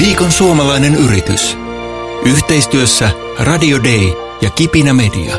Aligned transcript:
Viikon 0.00 0.32
suomalainen 0.32 0.94
yritys. 0.94 1.56
Yhteistyössä 2.26 3.10
Radio 3.38 3.78
Day 3.84 4.36
ja 4.42 4.50
Kipinä 4.50 4.94
Media. 4.94 5.36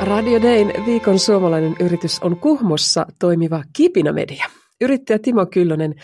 Radio 0.00 0.42
Dayn 0.42 0.86
viikon 0.86 1.18
suomalainen 1.18 1.76
yritys 1.80 2.18
on 2.22 2.36
Kuhmossa 2.36 3.06
toimiva 3.18 3.62
Kipinä 3.76 4.12
Media. 4.12 4.46
Yrittäjä 4.80 5.18
Timo 5.18 5.46
Kyllönen, 5.46 5.94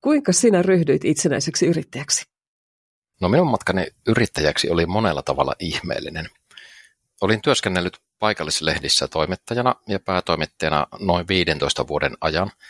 kuinka 0.00 0.32
sinä 0.32 0.62
ryhdyit 0.62 1.04
itsenäiseksi 1.04 1.66
yrittäjäksi? 1.66 2.24
No 3.20 3.28
minun 3.28 3.50
matkani 3.50 3.86
yrittäjäksi 4.06 4.70
oli 4.70 4.86
monella 4.86 5.22
tavalla 5.22 5.52
ihmeellinen. 5.58 6.26
Olin 7.20 7.42
työskennellyt 7.42 7.98
paikallislehdissä 8.18 9.08
toimittajana 9.08 9.74
ja 9.88 10.00
päätoimittajana 10.00 10.86
noin 11.00 11.28
15 11.28 11.88
vuoden 11.88 12.12
ajan– 12.20 12.50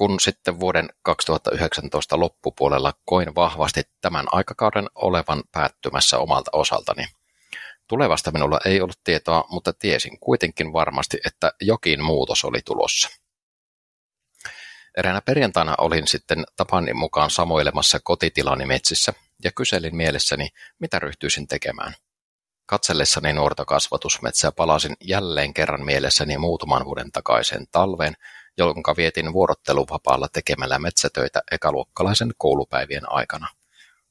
kun 0.00 0.20
sitten 0.20 0.60
vuoden 0.60 0.88
2019 1.02 2.20
loppupuolella 2.20 2.92
koin 3.04 3.34
vahvasti 3.34 3.82
tämän 4.00 4.26
aikakauden 4.32 4.86
olevan 4.94 5.42
päättymässä 5.52 6.18
omalta 6.18 6.50
osaltani. 6.52 7.06
Tulevasta 7.88 8.30
minulla 8.30 8.60
ei 8.64 8.80
ollut 8.80 9.00
tietoa, 9.04 9.44
mutta 9.50 9.72
tiesin 9.72 10.20
kuitenkin 10.20 10.72
varmasti, 10.72 11.18
että 11.26 11.52
jokin 11.60 12.04
muutos 12.04 12.44
oli 12.44 12.58
tulossa. 12.64 13.08
Eräänä 14.96 15.20
perjantaina 15.20 15.74
olin 15.78 16.08
sitten 16.08 16.44
tapani 16.56 16.94
mukaan 16.94 17.30
samoilemassa 17.30 18.00
kotitilani 18.02 18.66
metsissä 18.66 19.12
ja 19.44 19.52
kyselin 19.52 19.96
mielessäni, 19.96 20.48
mitä 20.78 20.98
ryhtyisin 20.98 21.48
tekemään. 21.48 21.94
Katsellessani 22.66 23.32
nuorta 23.32 23.64
kasvatusmetsää 23.64 24.52
palasin 24.52 24.96
jälleen 25.00 25.54
kerran 25.54 25.84
mielessäni 25.84 26.38
muutaman 26.38 26.84
vuoden 26.84 27.12
takaiseen 27.12 27.66
talveen, 27.72 28.16
jonka 28.58 28.96
vietin 28.96 29.32
vuorotteluvapaalla 29.32 30.28
tekemällä 30.32 30.78
metsätöitä 30.78 31.42
ekaluokkalaisen 31.52 32.32
koulupäivien 32.38 33.12
aikana. 33.12 33.48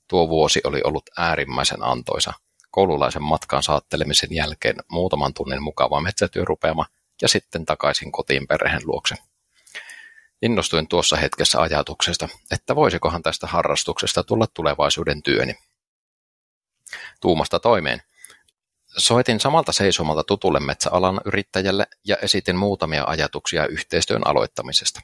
Tuo 0.08 0.30
vuosi 0.30 0.62
oli 0.64 0.82
ollut 0.84 1.10
äärimmäisen 1.18 1.84
antoisa. 1.84 2.34
Koululaisen 2.72 3.24
matkan 3.24 3.64
saattelemisen 3.64 4.30
jälkeen 4.32 4.76
muutaman 4.92 5.34
tunnin 5.34 5.64
mukava 5.64 6.02
metsätyörupeama 6.02 6.86
ja 7.22 7.28
sitten 7.28 7.66
takaisin 7.66 8.12
kotiin 8.12 8.48
perheen 8.48 8.82
luokse. 8.86 9.16
Innostuin 10.42 10.88
tuossa 10.88 11.16
hetkessä 11.16 11.62
ajatuksesta, 11.62 12.30
että 12.52 12.76
voisikohan 12.76 13.24
tästä 13.24 13.48
harrastuksesta 13.48 14.24
tulla 14.24 14.48
tulevaisuuden 14.48 15.24
työni. 15.24 15.56
Tuumasta 17.22 17.60
toimeen. 17.60 18.02
Soitin 19.00 19.40
samalta 19.40 19.72
seisomalta 19.72 20.24
tutulle 20.24 20.60
metsäalan 20.60 21.22
yrittäjälle 21.26 21.88
ja 22.06 22.18
esitin 22.22 22.56
muutamia 22.56 23.04
ajatuksia 23.08 23.68
yhteistyön 23.68 24.28
aloittamisesta. 24.28 25.02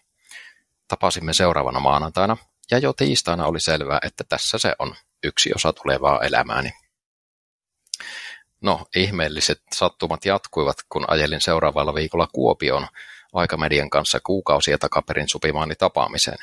Tapasimme 0.88 1.33
seuraavana 1.33 1.79
maanantaina 1.79 2.38
ja 2.71 2.77
jo 2.77 2.93
tiistaina 2.93 3.45
oli 3.45 3.59
selvää, 3.59 3.99
että 4.03 4.23
tässä 4.29 4.57
se 4.57 4.75
on, 4.79 4.95
yksi 5.23 5.51
osa 5.55 5.73
tulevaa 5.73 6.21
elämääni. 6.21 6.73
No, 8.61 8.85
ihmeelliset 8.95 9.61
sattumat 9.73 10.25
jatkuivat, 10.25 10.77
kun 10.89 11.05
ajelin 11.07 11.41
seuraavalla 11.41 11.95
viikolla 11.95 12.27
Kuopioon 12.33 12.88
aikamedian 13.33 13.89
kanssa 13.89 14.19
kuukausia 14.19 14.77
takaperin 14.77 15.29
sopimaani 15.29 15.75
tapaamiseen. 15.75 16.38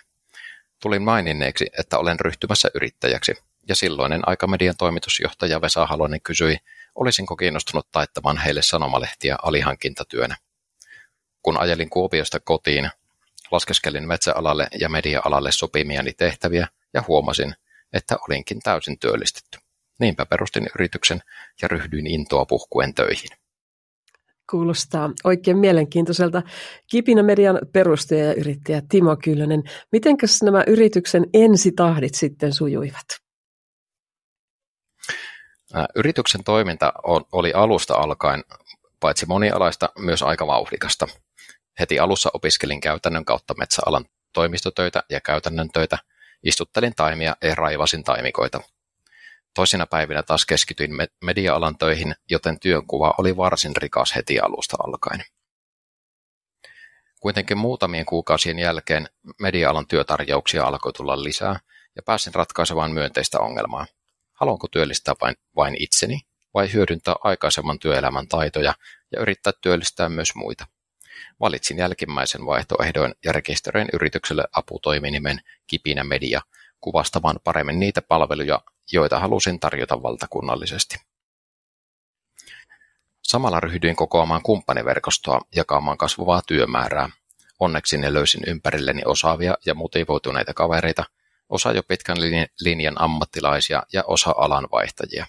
Tulin 0.83 1.03
maininneeksi, 1.03 1.67
että 1.79 1.99
olen 1.99 2.21
ryhtymässä 2.21 2.69
yrittäjäksi, 2.75 3.35
ja 3.69 3.77
silloinen 3.77 4.29
aikamedian 4.29 4.75
toimitusjohtaja 4.79 5.61
Vesa 5.61 5.87
Halonen 5.87 6.21
kysyi, 6.21 6.57
olisinko 6.95 7.37
kiinnostunut 7.37 7.87
taittamaan 7.93 8.39
heille 8.39 8.63
sanomalehtiä 8.63 9.37
alihankintatyönä. 9.43 10.37
Kun 11.43 11.61
ajelin 11.61 11.91
Kuopiosta 11.91 12.41
kotiin, 12.41 12.91
laskeskelin 13.51 14.09
metsäalalle 14.09 14.69
ja 14.81 14.89
media-alalle 14.89 15.53
sopimiani 15.53 16.13
tehtäviä 16.13 16.69
ja 16.95 17.05
huomasin, 17.09 17.55
että 17.93 18.17
olinkin 18.29 18.61
täysin 18.61 18.99
työllistetty. 18.99 19.59
Niinpä 20.01 20.27
perustin 20.27 20.67
yrityksen 20.75 21.23
ja 21.63 21.69
ryhdyin 21.69 22.07
intoa 22.07 22.47
puhkuen 22.47 22.95
töihin. 22.95 23.31
Kuulostaa 24.51 25.11
oikein 25.25 25.59
mielenkiintoiselta. 25.59 26.43
Kipinä 26.91 27.23
Median 27.23 27.59
perustaja 27.73 28.25
ja 28.25 28.35
yrittäjä 28.35 28.83
Timo 28.89 29.17
Kyllönen. 29.17 29.63
Mitenkäs 29.93 30.43
nämä 30.43 30.65
yrityksen 30.67 31.27
ensitahdit 31.35 32.15
sitten 32.15 32.53
sujuivat? 32.53 33.07
Yrityksen 35.95 36.45
toiminta 36.45 36.93
oli 37.33 37.53
alusta 37.53 37.95
alkaen 37.95 38.45
paitsi 39.01 39.27
monialaista, 39.27 39.89
myös 39.99 40.23
aika 40.23 40.47
vauhdikasta. 40.47 41.09
Heti 41.81 41.99
alussa 41.99 42.31
opiskelin 42.35 42.81
käytännön 42.81 43.25
kautta 43.25 43.55
metsäalan 43.55 44.05
toimistotöitä 44.33 45.03
ja 45.11 45.21
käytännön 45.21 45.69
töitä, 45.71 45.99
istuttelin 46.43 46.93
taimia 46.97 47.37
ja 47.43 47.55
raivasin 47.55 48.05
taimikoita. 48.05 48.61
Toisina 49.55 49.87
päivinä 49.87 50.23
taas 50.23 50.47
keskityin 50.47 50.91
media-alan 51.25 51.79
töihin, 51.79 52.15
joten 52.31 52.61
työnkuva 52.61 53.15
oli 53.19 53.37
varsin 53.37 53.77
rikas 53.77 54.15
heti 54.17 54.41
alusta 54.41 54.77
alkaen. 54.87 55.25
Kuitenkin 57.21 57.59
muutamien 57.59 58.07
kuukausien 58.07 58.59
jälkeen 58.59 59.09
media-alan 59.41 59.87
työtarjouksia 59.87 60.65
alkoi 60.65 60.93
tulla 60.93 61.23
lisää 61.23 61.61
ja 61.97 62.03
pääsin 62.03 62.35
ratkaisemaan 62.35 62.93
myönteistä 62.93 63.39
ongelmaa– 63.41 63.87
Haluanko 64.43 64.69
työllistää 64.69 65.15
vain, 65.21 65.37
vain 65.57 65.77
itseni 65.79 66.21
vai 66.55 66.73
hyödyntää 66.73 67.15
aikaisemman 67.25 67.79
työelämän 67.79 68.29
taitoja 68.29 68.75
ja 69.13 69.21
yrittää 69.21 69.53
työllistää 69.61 70.09
myös 70.09 70.35
muita? 70.35 70.67
Valitsin 71.41 71.79
jälkimmäisen 71.79 72.47
vaihtoehdon 72.47 73.15
ja 73.25 73.33
rekisteröin 73.33 73.89
yritykselle 73.93 74.45
aputoiminimen 74.53 75.41
Kipinä 75.67 76.05
Media 76.05 76.41
kuvastamaan 76.81 77.37
paremmin 77.45 77.81
niitä 77.81 78.03
palveluja, 78.03 78.61
joita 78.93 79.19
halusin 79.19 79.61
tarjota 79.61 80.03
valtakunnallisesti. 80.03 80.97
Samalla 83.23 83.61
ryhdyin 83.61 83.97
kokoamaan 83.97 84.43
kumppaniverkostoa 84.43 85.41
jakamaan 85.57 85.99
kasvavaa 85.99 86.43
työmäärää. 86.47 87.11
Onneksi 87.61 87.99
ne 87.99 88.13
löysin 88.13 88.43
ympärilleni 88.47 89.03
osaavia 89.05 89.55
ja 89.67 89.75
motivoituneita 89.75 90.55
kavereita, 90.55 91.05
osa 91.53 91.73
jo 91.73 91.83
pitkän 91.83 92.17
linjan 92.61 93.01
ammattilaisia 93.01 93.83
ja 93.93 94.05
osa 94.07 94.35
alanvaihtajia. 94.37 95.27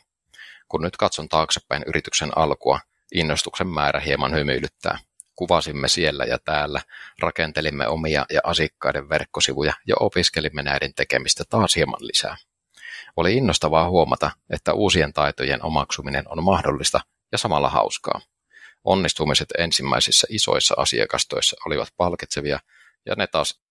Kun 0.68 0.82
nyt 0.82 0.98
katson 0.98 1.30
taaksepäin 1.30 1.84
yrityksen 1.88 2.38
alkua, 2.38 2.80
innostuksen 3.14 3.68
määrä 3.68 4.00
hieman 4.00 4.36
hymyilyttää. 4.36 4.98
Kuvasimme 5.36 5.88
siellä 5.88 6.26
ja 6.26 6.38
täällä, 6.46 6.82
rakentelimme 7.20 7.88
omia 7.88 8.26
ja 8.30 8.42
asiakkaiden 8.44 9.10
verkkosivuja 9.10 9.74
ja 9.88 9.96
opiskelimme 10.00 10.64
näiden 10.64 10.94
tekemistä 10.94 11.44
taas 11.50 11.76
hieman 11.76 12.08
lisää. 12.08 12.38
Oli 13.16 13.38
innostavaa 13.38 13.90
huomata, 13.90 14.32
että 14.50 14.74
uusien 14.74 15.14
taitojen 15.14 15.66
omaksuminen 15.66 16.24
on 16.28 16.44
mahdollista 16.44 17.02
ja 17.32 17.38
samalla 17.38 17.70
hauskaa. 17.70 18.22
Onnistumiset 18.84 19.50
ensimmäisissä 19.58 20.28
isoissa 20.30 20.76
asiakastoissa 20.78 21.56
olivat 21.66 21.88
palkitsevia 21.98 22.60
ja 23.06 23.16
ne 23.16 23.28
taas 23.28 23.63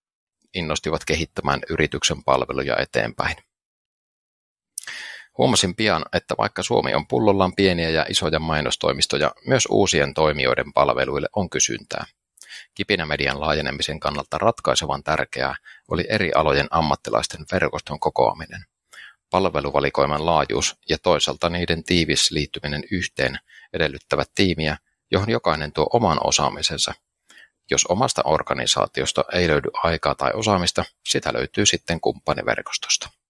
innostivat 0.55 1.05
kehittämään 1.05 1.61
yrityksen 1.71 2.25
palveluja 2.25 2.77
eteenpäin. 2.77 3.37
Huomasin 5.39 5.75
pian, 5.75 6.05
että 6.13 6.35
vaikka 6.39 6.63
Suomi 6.63 6.95
on 6.95 7.07
pullollaan 7.07 7.53
pieniä 7.57 7.91
ja 7.91 8.07
isoja 8.09 8.39
mainostoimistoja, 8.39 9.33
myös 9.47 9.67
uusien 9.71 10.15
toimijoiden 10.15 10.73
palveluille 10.73 11.29
on 11.37 11.51
kysyntää. 11.51 12.05
Kipinä 12.75 13.07
median 13.07 13.41
laajenemisen 13.41 14.01
kannalta 14.01 14.39
ratkaisevan 14.39 15.03
tärkeää 15.03 15.55
oli 15.89 16.05
eri 16.09 16.33
alojen 16.35 16.67
ammattilaisten 16.71 17.47
verkoston 17.53 18.01
kokoaminen. 18.01 18.65
Palveluvalikoiman 19.31 20.27
laajuus 20.27 20.77
ja 20.89 20.99
toisaalta 20.99 21.49
niiden 21.49 21.85
tiivis 21.85 22.31
liittyminen 22.31 22.83
yhteen 22.91 23.39
edellyttävät 23.73 24.31
tiimiä, 24.35 24.77
johon 25.11 25.31
jokainen 25.31 25.73
tuo 25.73 25.87
oman 25.93 26.19
osaamisensa 26.25 26.95
jos 27.73 27.87
omasta 27.87 28.23
organisaatiosta 28.25 29.25
ei 29.33 29.49
löydy 29.49 29.69
aikaa 29.83 30.15
tai 30.15 30.31
osaamista, 30.35 30.85
sitä 31.09 31.33
löytyy 31.33 31.67
sitten 31.67 32.01
kumppaniverkostosta. 32.01 33.22